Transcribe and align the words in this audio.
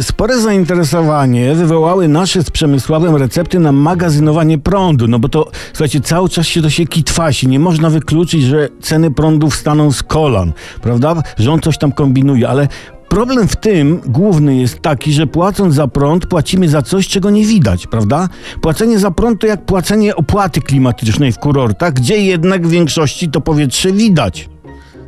Spore 0.00 0.40
zainteresowanie 0.40 1.54
wywołały 1.54 2.08
nasze 2.08 2.42
z 2.42 2.50
Przemysławem 2.50 3.16
recepty 3.16 3.58
na 3.58 3.72
magazynowanie 3.72 4.58
prądu, 4.58 5.08
no 5.08 5.18
bo 5.18 5.28
to, 5.28 5.50
słuchajcie, 5.72 6.00
cały 6.00 6.28
czas 6.28 6.46
się 6.46 6.62
to 6.62 6.70
się 6.70 6.86
kitwasi. 6.86 7.48
Nie 7.48 7.58
można 7.58 7.90
wykluczyć, 7.90 8.42
że 8.42 8.68
ceny 8.80 9.10
prądu 9.10 9.50
wstaną 9.50 9.92
z 9.92 10.02
kolan, 10.02 10.52
prawda? 10.82 11.22
On 11.50 11.60
coś 11.60 11.78
tam 11.78 11.92
kombinuje, 11.92 12.48
ale 12.48 12.68
Problem 13.08 13.48
w 13.48 13.56
tym 13.56 14.00
główny 14.06 14.56
jest 14.56 14.80
taki, 14.80 15.12
że 15.12 15.26
płacąc 15.26 15.74
za 15.74 15.88
prąd, 15.88 16.26
płacimy 16.26 16.68
za 16.68 16.82
coś, 16.82 17.08
czego 17.08 17.30
nie 17.30 17.46
widać, 17.46 17.86
prawda? 17.86 18.28
Płacenie 18.60 18.98
za 18.98 19.10
prąd 19.10 19.40
to 19.40 19.46
jak 19.46 19.66
płacenie 19.66 20.16
opłaty 20.16 20.60
klimatycznej 20.60 21.32
w 21.32 21.38
kurortach, 21.38 21.92
gdzie 21.92 22.16
jednak 22.16 22.66
w 22.66 22.70
większości 22.70 23.30
to 23.30 23.40
powietrze 23.40 23.92
widać 23.92 24.48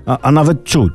a, 0.06 0.18
a 0.22 0.32
nawet 0.32 0.64
czuć. 0.64 0.92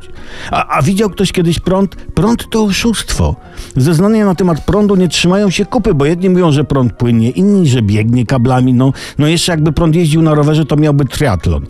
A, 0.52 0.78
a, 0.78 0.82
widział 0.82 1.10
ktoś 1.10 1.32
kiedyś 1.32 1.60
prąd? 1.60 1.96
Prąd 1.96 2.50
to 2.50 2.64
oszustwo. 2.64 3.36
Zeznania 3.76 4.26
na 4.26 4.36
temat 4.36 4.66
prądu 4.66 4.96
nie 4.96 5.08
trzymają 5.08 5.50
się 5.50 5.66
kupy, 5.66 5.94
bo 5.94 6.06
jedni 6.06 6.30
mówią, 6.30 6.52
że 6.52 6.64
prąd 6.64 6.94
płynie, 6.94 7.30
inni, 7.30 7.70
że 7.70 7.82
biegnie 7.82 8.26
kablami. 8.26 8.74
No, 8.74 8.94
no 9.18 9.28
jeszcze 9.28 9.52
jakby 9.52 9.72
prąd 9.72 9.96
jeździł 9.96 10.22
na 10.22 10.34
rowerze, 10.34 10.66
to 10.66 10.76
miałby 10.76 11.06
triatlon. 11.06 11.66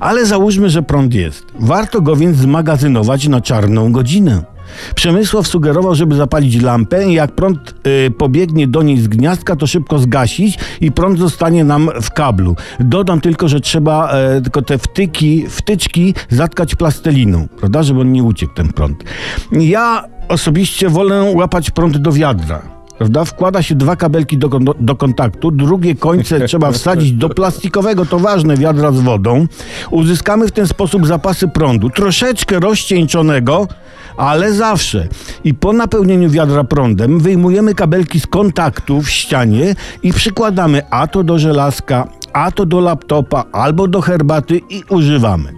Ale 0.00 0.26
załóżmy, 0.26 0.70
że 0.70 0.82
prąd 0.82 1.14
jest. 1.14 1.44
Warto 1.60 2.00
go 2.00 2.16
więc 2.16 2.36
zmagazynować 2.36 3.28
na 3.28 3.40
czarną 3.40 3.92
godzinę. 3.92 4.57
Przemysław 4.94 5.48
sugerował, 5.48 5.94
żeby 5.94 6.14
zapalić 6.14 6.62
lampę 6.62 7.08
i 7.10 7.14
jak 7.14 7.32
prąd 7.32 7.74
y, 8.06 8.10
pobiegnie 8.10 8.68
do 8.68 8.82
niej 8.82 8.98
z 8.98 9.08
gniazdka, 9.08 9.56
to 9.56 9.66
szybko 9.66 9.98
zgasić 9.98 10.58
i 10.80 10.92
prąd 10.92 11.18
zostanie 11.18 11.64
nam 11.64 11.90
w 12.02 12.10
kablu. 12.10 12.56
Dodam 12.80 13.20
tylko, 13.20 13.48
że 13.48 13.60
trzeba 13.60 14.12
y, 14.38 14.42
tylko 14.42 14.62
te 14.62 14.78
wtyki, 14.78 15.46
wtyczki 15.48 16.14
zatkać 16.28 16.74
plastelinu, 16.74 17.48
prawda, 17.58 17.82
żeby 17.82 18.00
on 18.00 18.12
nie 18.12 18.22
uciekł 18.22 18.54
ten 18.54 18.72
prąd. 18.72 19.04
Ja 19.52 20.04
osobiście 20.28 20.88
wolę 20.88 21.32
łapać 21.34 21.70
prąd 21.70 21.96
do 21.96 22.12
wiadra. 22.12 22.77
Prawda? 22.98 23.24
Wkłada 23.24 23.62
się 23.62 23.74
dwa 23.74 23.96
kabelki 23.96 24.38
do, 24.38 24.48
do, 24.80 24.96
kontaktu, 24.96 25.50
drugie 25.50 25.94
końce 25.94 26.40
trzeba 26.48 26.72
wsadzić 26.72 27.12
do 27.12 27.28
plastikowego, 27.28 28.06
to 28.06 28.18
ważne, 28.18 28.56
wiadra 28.56 28.92
z 28.92 29.00
wodą. 29.00 29.46
Uzyskamy 29.90 30.48
w 30.48 30.52
ten 30.52 30.66
sposób 30.66 31.06
zapasy 31.06 31.48
prądu, 31.48 31.90
troszeczkę 31.90 32.60
rozcieńczonego, 32.60 33.68
ale 34.16 34.52
zawsze. 34.52 35.08
I 35.44 35.54
po 35.54 35.72
napełnieniu 35.72 36.30
wiadra 36.30 36.64
prądem 36.64 37.20
wyjmujemy 37.20 37.74
kabelki 37.74 38.20
z 38.20 38.26
kontaktu 38.26 39.02
w 39.02 39.10
ścianie 39.10 39.74
i 40.02 40.12
przykładamy 40.12 40.82
a 40.90 41.06
to 41.06 41.24
do 41.24 41.38
żelazka, 41.38 42.08
a 42.32 42.50
to 42.50 42.66
do 42.66 42.80
laptopa 42.80 43.44
albo 43.52 43.88
do 43.88 44.00
herbaty 44.00 44.60
i 44.70 44.82
używamy. 44.88 45.52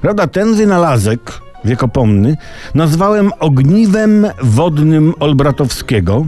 Prawda, 0.00 0.26
ten 0.26 0.54
wynalazek 0.54 1.40
wiekopomny 1.64 2.36
nazwałem 2.74 3.30
ogniwem 3.40 4.26
wodnym 4.42 5.14
Olbratowskiego 5.20 6.26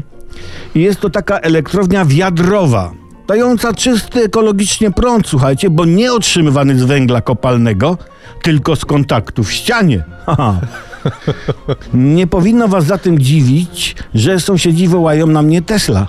jest 0.75 1.01
to 1.01 1.11
taka 1.11 1.39
elektrownia 1.39 2.05
wiadrowa, 2.05 2.93
dająca 3.27 3.75
czysty 3.75 4.25
ekologicznie 4.25 4.91
prąd, 4.91 5.27
słuchajcie, 5.27 5.71
bo 5.71 5.85
nie 5.85 6.13
otrzymywany 6.13 6.79
z 6.79 6.85
węgla 6.85 7.21
kopalnego, 7.21 7.99
tylko 8.43 8.77
z 8.77 8.85
kontaktu 8.85 9.45
w 9.45 9.53
ścianie. 9.53 10.05
Nie 11.95 12.27
powinno 12.27 12.69
was 12.69 12.85
zatem 12.85 13.19
dziwić, 13.19 13.97
że 14.15 14.41
sąsiedzi 14.41 14.89
wołają 14.89 15.27
na 15.27 15.43
mnie 15.43 15.63
Tesla. 15.63 16.07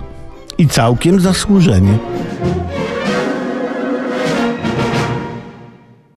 I 0.58 0.68
całkiem 0.68 1.20
zasłużenie. 1.20 1.98